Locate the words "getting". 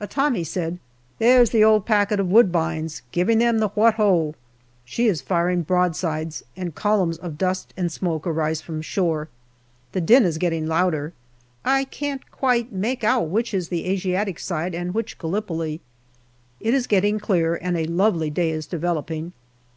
10.38-10.66, 16.88-17.20